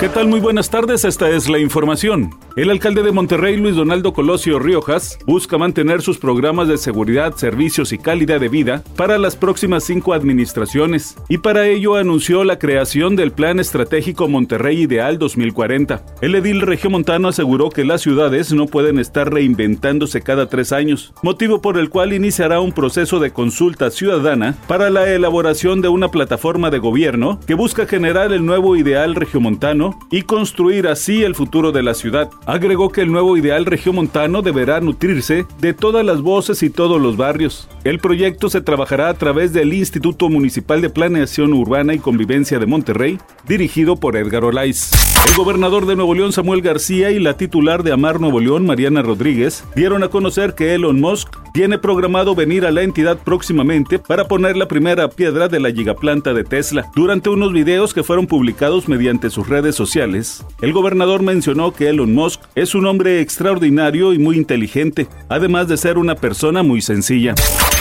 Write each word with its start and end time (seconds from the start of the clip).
¿Qué 0.00 0.08
tal? 0.08 0.28
Muy 0.28 0.38
buenas 0.38 0.70
tardes, 0.70 1.04
esta 1.04 1.28
es 1.28 1.48
la 1.48 1.58
información. 1.58 2.30
El 2.54 2.70
alcalde 2.70 3.02
de 3.02 3.10
Monterrey, 3.10 3.56
Luis 3.56 3.74
Donaldo 3.74 4.12
Colosio 4.12 4.60
Riojas, 4.60 5.18
busca 5.26 5.58
mantener 5.58 6.02
sus 6.02 6.18
programas 6.18 6.68
de 6.68 6.78
seguridad, 6.78 7.34
servicios 7.34 7.92
y 7.92 7.98
calidad 7.98 8.38
de 8.38 8.48
vida 8.48 8.84
para 8.94 9.18
las 9.18 9.34
próximas 9.34 9.82
cinco 9.82 10.14
administraciones, 10.14 11.16
y 11.28 11.38
para 11.38 11.66
ello 11.66 11.96
anunció 11.96 12.44
la 12.44 12.60
creación 12.60 13.16
del 13.16 13.32
Plan 13.32 13.58
Estratégico 13.58 14.28
Monterrey 14.28 14.82
Ideal 14.82 15.18
2040. 15.18 16.04
El 16.20 16.36
edil 16.36 16.60
regiomontano 16.60 17.26
aseguró 17.26 17.68
que 17.68 17.84
las 17.84 18.00
ciudades 18.00 18.52
no 18.52 18.66
pueden 18.66 19.00
estar 19.00 19.32
reinventándose 19.32 20.20
cada 20.20 20.48
tres 20.48 20.70
años, 20.70 21.12
motivo 21.24 21.60
por 21.60 21.76
el 21.76 21.90
cual 21.90 22.12
iniciará 22.12 22.60
un 22.60 22.70
proceso 22.70 23.18
de 23.18 23.32
consulta 23.32 23.90
ciudadana 23.90 24.56
para 24.68 24.90
la 24.90 25.08
elaboración 25.12 25.80
de 25.80 25.88
una 25.88 26.08
plataforma 26.12 26.70
de 26.70 26.78
gobierno 26.78 27.40
que 27.48 27.54
busca 27.54 27.84
generar 27.84 28.32
el 28.32 28.46
nuevo 28.46 28.76
ideal 28.76 29.16
regiomontano 29.16 29.87
y 30.10 30.22
construir 30.22 30.86
así 30.86 31.22
el 31.22 31.34
futuro 31.34 31.72
de 31.72 31.82
la 31.82 31.94
ciudad. 31.94 32.30
Agregó 32.46 32.90
que 32.90 33.02
el 33.02 33.12
nuevo 33.12 33.36
ideal 33.36 33.66
regiomontano 33.66 34.42
deberá 34.42 34.80
nutrirse 34.80 35.46
de 35.60 35.74
todas 35.74 36.04
las 36.04 36.20
voces 36.22 36.62
y 36.62 36.70
todos 36.70 37.00
los 37.00 37.16
barrios. 37.16 37.68
El 37.84 37.98
proyecto 37.98 38.50
se 38.50 38.60
trabajará 38.60 39.08
a 39.08 39.14
través 39.14 39.52
del 39.52 39.72
Instituto 39.72 40.28
Municipal 40.28 40.80
de 40.80 40.90
Planeación 40.90 41.52
Urbana 41.52 41.94
y 41.94 41.98
Convivencia 41.98 42.58
de 42.58 42.66
Monterrey, 42.66 43.18
dirigido 43.46 43.96
por 43.96 44.16
Edgar 44.16 44.44
Olaiz. 44.44 44.90
El 45.26 45.34
gobernador 45.36 45.86
de 45.86 45.96
Nuevo 45.96 46.14
León, 46.14 46.32
Samuel 46.32 46.62
García, 46.62 47.10
y 47.10 47.18
la 47.18 47.36
titular 47.36 47.82
de 47.82 47.92
Amar 47.92 48.20
Nuevo 48.20 48.40
León, 48.40 48.66
Mariana 48.66 49.02
Rodríguez, 49.02 49.64
dieron 49.74 50.02
a 50.02 50.08
conocer 50.08 50.54
que 50.54 50.74
Elon 50.74 51.00
Musk 51.00 51.36
tiene 51.52 51.78
programado 51.78 52.34
venir 52.34 52.64
a 52.66 52.70
la 52.70 52.82
entidad 52.82 53.18
próximamente 53.18 53.98
para 53.98 54.28
poner 54.28 54.56
la 54.56 54.68
primera 54.68 55.08
piedra 55.08 55.48
de 55.48 55.60
la 55.60 55.70
gigaplanta 55.70 56.32
de 56.34 56.44
Tesla. 56.44 56.90
Durante 56.94 57.30
unos 57.30 57.52
videos 57.52 57.94
que 57.94 58.02
fueron 58.02 58.26
publicados 58.26 58.88
mediante 58.88 59.30
sus 59.30 59.48
redes 59.48 59.74
sociales, 59.74 60.44
el 60.60 60.72
gobernador 60.72 61.22
mencionó 61.22 61.72
que 61.72 61.88
Elon 61.88 62.14
Musk 62.14 62.40
es 62.54 62.74
un 62.74 62.86
hombre 62.86 63.20
extraordinario 63.20 64.12
y 64.12 64.18
muy 64.18 64.36
inteligente, 64.36 65.08
además 65.28 65.68
de 65.68 65.76
ser 65.76 65.98
una 65.98 66.14
persona 66.14 66.62
muy 66.62 66.80
sencilla. 66.80 67.34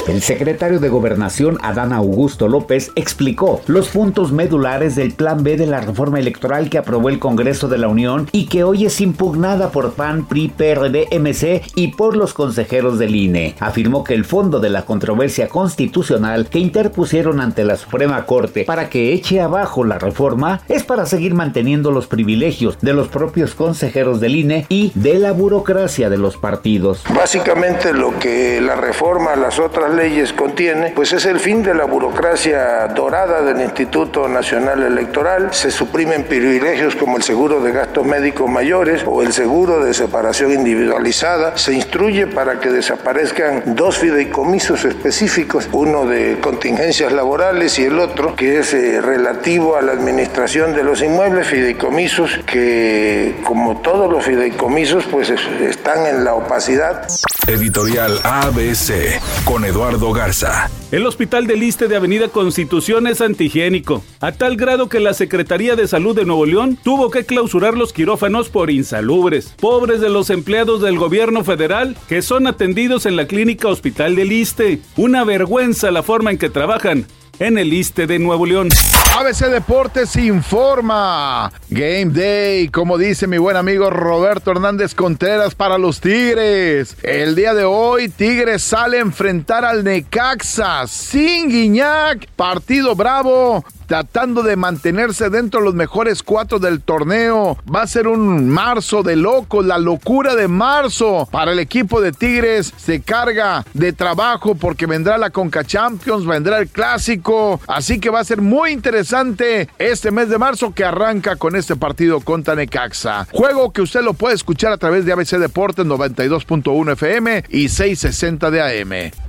El 0.07 0.21
secretario 0.21 0.79
de 0.79 0.87
Gobernación, 0.87 1.57
Adán 1.61 1.91
Augusto 1.91 2.47
López, 2.47 2.91
explicó 2.95 3.61
los 3.67 3.89
puntos 3.89 4.31
medulares 4.31 4.95
del 4.95 5.11
Plan 5.11 5.43
B 5.43 5.57
de 5.57 5.67
la 5.67 5.81
reforma 5.81 6.17
electoral 6.17 6.69
que 6.69 6.77
aprobó 6.77 7.09
el 7.09 7.19
Congreso 7.27 7.67
de 7.67 7.77
la 7.77 7.89
Unión 7.89 8.29
y 8.31 8.45
que 8.45 8.63
hoy 8.63 8.85
es 8.85 9.01
impugnada 9.01 9.69
por 9.69 9.95
PAN, 9.95 10.25
PRI, 10.29 10.47
PRD, 10.47 11.09
MC 11.19 11.61
y 11.75 11.89
por 11.89 12.15
los 12.15 12.33
consejeros 12.33 12.99
del 12.99 13.17
INE. 13.17 13.53
Afirmó 13.59 14.05
que 14.05 14.13
el 14.13 14.23
fondo 14.23 14.61
de 14.61 14.69
la 14.69 14.83
controversia 14.83 15.49
constitucional 15.49 16.47
que 16.47 16.59
interpusieron 16.59 17.41
ante 17.41 17.65
la 17.65 17.75
Suprema 17.75 18.25
Corte 18.25 18.63
para 18.63 18.89
que 18.89 19.11
eche 19.11 19.41
abajo 19.41 19.83
la 19.83 19.99
reforma 19.99 20.61
es 20.69 20.85
para 20.85 21.05
seguir 21.05 21.33
manteniendo 21.33 21.91
los 21.91 22.07
privilegios 22.07 22.77
de 22.79 22.93
los 22.93 23.09
propios 23.09 23.55
consejeros 23.55 24.21
del 24.21 24.37
INE 24.37 24.65
y 24.69 24.93
de 24.95 25.19
la 25.19 25.33
burocracia 25.33 26.09
de 26.09 26.17
los 26.17 26.37
partidos. 26.37 27.03
Básicamente 27.13 27.91
lo 27.91 28.17
que 28.19 28.61
la 28.61 28.77
reforma, 28.77 29.35
las 29.35 29.59
otras 29.59 29.93
leyes 29.93 30.31
contiene, 30.31 30.93
pues 30.95 31.11
es 31.11 31.25
el 31.25 31.41
fin 31.41 31.61
de 31.61 31.73
la 31.73 31.83
burocracia 31.83 32.87
dorada 32.87 33.41
del 33.41 33.61
Instituto 33.61 34.29
Nacional 34.29 34.81
Electoral. 34.81 35.49
Se 35.51 35.71
suprimen 35.71 36.23
privilegios 36.23 36.95
como 36.95 37.16
el 37.17 37.23
seguro 37.23 37.61
de 37.61 37.71
gastos 37.71 38.05
médicos 38.05 38.47
mayores 38.49 39.03
o 39.07 39.23
el 39.23 39.33
seguro 39.33 39.83
de 39.83 39.93
separación 39.95 40.51
individualizada. 40.51 41.57
Se 41.57 41.73
instruye 41.73 42.27
para 42.27 42.59
que 42.59 42.69
desaparezcan 42.69 43.75
dos 43.75 43.97
fideicomisos 43.97 44.85
específicos, 44.85 45.67
uno 45.71 46.05
de 46.05 46.37
contingencias 46.39 47.11
laborales 47.11 47.79
y 47.79 47.85
el 47.85 47.97
otro 47.97 48.35
que 48.35 48.59
es 48.59 48.73
eh, 48.75 49.01
relativo 49.01 49.75
a 49.75 49.81
la 49.81 49.93
administración 49.93 50.75
de 50.75 50.83
los 50.83 51.01
inmuebles, 51.01 51.47
fideicomisos 51.47 52.39
que 52.45 53.37
como 53.43 53.81
todos 53.81 54.11
los 54.11 54.23
fideicomisos 54.23 55.05
pues 55.05 55.31
están 55.31 56.05
en 56.05 56.23
la 56.23 56.35
opacidad. 56.35 57.07
Editorial 57.47 58.19
ABC 58.25 59.21
con 59.45 59.63
Eduardo 59.63 60.11
Garza. 60.11 60.69
El 60.91 61.05
Hospital 61.05 61.47
del 61.47 61.61
Liste 61.61 61.87
de 61.87 61.95
Avenida 61.95 62.27
Constitución 62.27 63.07
es 63.07 63.21
antihigiénico, 63.21 64.03
a 64.19 64.33
tal 64.33 64.57
grado 64.57 64.89
que 64.89 64.99
la 64.99 65.13
Secretaría 65.13 65.77
de 65.77 65.87
Salud 65.87 66.13
de 66.13 66.25
Nuevo 66.25 66.45
León 66.45 66.77
tuvo 66.83 67.09
que 67.09 67.25
clausurar 67.25 67.77
los 67.77 67.93
quirófanos 67.93 68.49
por 68.49 68.69
insalubres. 68.69 69.53
Pobres 69.61 70.01
de 70.01 70.09
los 70.09 70.29
empleados 70.29 70.81
del 70.81 70.97
gobierno 70.97 71.45
federal 71.45 71.95
que 72.09 72.21
son 72.21 72.47
atendidos 72.47 73.05
en 73.05 73.15
la 73.15 73.27
clínica 73.27 73.69
Hospital 73.69 74.17
del 74.17 74.27
Liste. 74.27 74.81
Una 74.97 75.23
vergüenza 75.23 75.89
la 75.91 76.03
forma 76.03 76.31
en 76.31 76.37
que 76.37 76.49
trabajan 76.49 77.05
en 77.39 77.57
el 77.57 77.73
Iste 77.73 78.07
de 78.07 78.19
Nuevo 78.19 78.45
León. 78.45 78.69
ABC 79.17 79.47
Deportes 79.47 80.15
informa. 80.15 81.51
Game 81.69 82.07
Day, 82.07 82.69
como 82.69 82.97
dice 82.97 83.27
mi 83.27 83.37
buen 83.37 83.57
amigo 83.57 83.89
Roberto 83.89 84.51
Hernández 84.51 84.93
Contreras 84.93 85.55
para 85.55 85.77
los 85.77 85.99
Tigres. 85.99 86.97
El 87.03 87.35
día 87.35 87.53
de 87.53 87.63
hoy, 87.63 88.09
Tigres 88.09 88.63
sale 88.63 88.97
a 88.97 89.01
enfrentar 89.01 89.65
al 89.65 89.83
Necaxa 89.83 90.87
sin 90.87 91.49
Guiñac. 91.49 92.27
Partido 92.35 92.95
bravo 92.95 93.63
tratando 93.87 94.43
de 94.43 94.55
mantenerse 94.55 95.29
dentro 95.29 95.61
de 95.61 95.65
los 95.65 95.73
mejores 95.73 96.21
cuatro 96.21 96.59
del 96.59 96.81
torneo. 96.81 97.57
Va 97.73 97.81
a 97.81 97.87
ser 97.87 98.07
un 98.07 98.49
marzo 98.49 99.01
de 99.01 99.15
locos, 99.15 99.65
la 99.65 99.79
locura 99.79 100.35
de 100.35 100.47
marzo 100.47 101.27
para 101.31 101.53
el 101.53 101.59
equipo 101.59 102.01
de 102.01 102.11
Tigres. 102.11 102.73
Se 102.77 103.01
carga 103.01 103.65
de 103.73 103.93
trabajo 103.93 104.55
porque 104.55 104.85
vendrá 104.85 105.17
la 105.17 105.29
Conca 105.29 105.63
Champions, 105.63 106.25
vendrá 106.25 106.59
el 106.59 106.67
clásico. 106.67 107.59
Así 107.67 107.99
que 107.99 108.09
va 108.09 108.19
a 108.19 108.25
ser 108.25 108.41
muy 108.41 108.71
interesante 108.71 109.69
este 109.79 110.11
mes 110.11 110.29
de 110.29 110.37
marzo 110.37 110.73
que 110.73 110.83
arranca 110.83 111.37
con 111.37 111.55
este 111.55 111.75
partido 111.75 112.19
contra 112.19 112.55
Necaxa. 112.55 113.27
Juego 113.31 113.71
que 113.71 113.81
usted 113.81 114.01
lo 114.01 114.13
puede 114.13 114.35
escuchar 114.35 114.71
a 114.71 114.77
través 114.77 115.05
de 115.05 115.13
ABC 115.13 115.37
Deportes 115.37 115.85
92.1 115.85 116.91
FM 116.93 117.45
y 117.49 117.69
660 117.69 118.51
de 118.51 118.61
AM. 118.61 119.26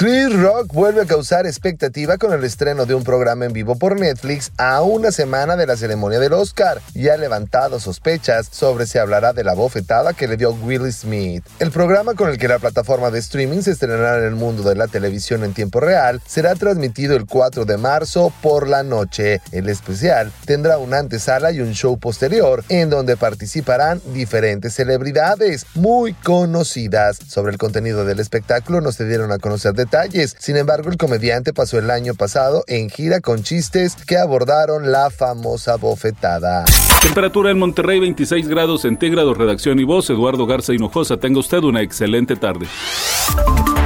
Chris 0.00 0.32
Rock 0.32 0.72
vuelve 0.72 1.02
a 1.02 1.04
causar 1.04 1.44
expectativa 1.44 2.16
con 2.16 2.32
el 2.32 2.42
estreno 2.42 2.86
de 2.86 2.94
un 2.94 3.04
programa 3.04 3.44
en 3.44 3.52
vivo 3.52 3.76
por 3.76 4.00
Netflix 4.00 4.50
a 4.56 4.80
una 4.80 5.12
semana 5.12 5.56
de 5.56 5.66
la 5.66 5.76
ceremonia 5.76 6.18
del 6.18 6.32
Oscar 6.32 6.80
y 6.94 7.08
ha 7.08 7.18
levantado 7.18 7.78
sospechas 7.78 8.48
sobre 8.50 8.86
si 8.86 8.96
hablará 8.96 9.34
de 9.34 9.44
la 9.44 9.52
bofetada 9.52 10.14
que 10.14 10.26
le 10.26 10.38
dio 10.38 10.52
Will 10.52 10.90
Smith. 10.90 11.44
El 11.58 11.70
programa 11.70 12.14
con 12.14 12.30
el 12.30 12.38
que 12.38 12.48
la 12.48 12.58
plataforma 12.58 13.10
de 13.10 13.18
streaming 13.18 13.60
se 13.60 13.72
estrenará 13.72 14.16
en 14.16 14.24
el 14.24 14.36
mundo 14.36 14.62
de 14.62 14.74
la 14.74 14.88
televisión 14.88 15.44
en 15.44 15.52
tiempo 15.52 15.80
real 15.80 16.22
será 16.26 16.54
transmitido 16.54 17.14
el 17.14 17.26
4 17.26 17.66
de 17.66 17.76
marzo 17.76 18.32
por 18.40 18.68
la 18.68 18.82
noche. 18.82 19.42
El 19.52 19.68
especial 19.68 20.32
tendrá 20.46 20.78
una 20.78 20.96
antesala 20.96 21.52
y 21.52 21.60
un 21.60 21.74
show 21.74 21.98
posterior 21.98 22.64
en 22.70 22.88
donde 22.88 23.18
participarán 23.18 24.00
diferentes 24.14 24.72
celebridades 24.72 25.66
muy 25.74 26.14
conocidas. 26.14 27.18
Sobre 27.28 27.52
el 27.52 27.58
contenido 27.58 28.06
del 28.06 28.18
espectáculo 28.18 28.80
no 28.80 28.92
se 28.92 29.04
dieron 29.04 29.30
a 29.30 29.38
conocer 29.38 29.74
detalles 29.90 30.36
sin 30.38 30.56
embargo, 30.56 30.88
el 30.88 30.96
comediante 30.96 31.52
pasó 31.52 31.78
el 31.78 31.90
año 31.90 32.14
pasado 32.14 32.64
en 32.66 32.90
gira 32.90 33.20
con 33.20 33.42
chistes 33.42 33.96
que 34.06 34.16
abordaron 34.16 34.92
la 34.92 35.10
famosa 35.10 35.76
bofetada. 35.76 36.64
Temperatura 37.02 37.50
en 37.50 37.58
Monterrey 37.58 37.98
26 37.98 38.46
grados 38.48 38.82
centígrados, 38.82 39.36
redacción 39.36 39.80
y 39.80 39.84
voz, 39.84 40.08
Eduardo 40.10 40.46
Garza 40.46 40.72
Hinojosa. 40.72 41.16
Tenga 41.16 41.40
usted 41.40 41.58
una 41.58 41.82
excelente 41.82 42.36
tarde. 42.36 42.66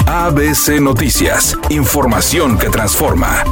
ABC 0.07 0.81
Noticias, 0.81 1.57
información 1.71 2.59
que 2.59 2.69
transforma. 2.69 3.43